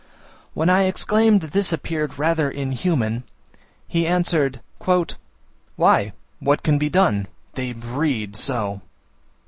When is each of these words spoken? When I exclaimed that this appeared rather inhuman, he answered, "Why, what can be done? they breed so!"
When 0.55 0.67
I 0.67 0.85
exclaimed 0.85 1.41
that 1.41 1.51
this 1.51 1.71
appeared 1.71 2.17
rather 2.17 2.49
inhuman, 2.49 3.23
he 3.87 4.07
answered, 4.07 4.59
"Why, 5.75 6.13
what 6.39 6.63
can 6.63 6.79
be 6.79 6.89
done? 6.89 7.27
they 7.53 7.71
breed 7.73 8.35
so!" 8.35 8.81